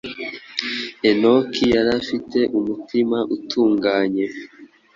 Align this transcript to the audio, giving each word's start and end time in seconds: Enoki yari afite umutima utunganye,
Enoki 1.09 1.63
yari 1.75 1.89
afite 2.01 2.39
umutima 2.59 3.17
utunganye, 3.35 4.25